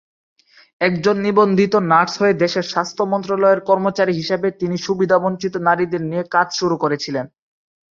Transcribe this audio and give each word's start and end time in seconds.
একজন 0.81 1.15
নিবন্ধিত 1.19 1.73
নার্স 1.91 2.13
হয়ে 2.21 2.39
দেশের 2.43 2.65
স্বাস্থ্য 2.71 3.03
মন্ত্রণালয়ের 3.03 3.61
কর্মচারী 3.69 4.13
হিসাবে 4.13 4.47
তিনি 4.59 4.75
সুবিধাবঞ্চিত 4.85 5.53
নারীদের 5.67 6.01
নিয়ে 6.03 6.23
কাজ 6.35 6.47
শুরু 6.59 6.75
করেছিলেন। 6.83 7.25